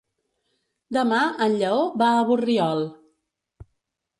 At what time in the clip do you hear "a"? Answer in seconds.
2.15-2.25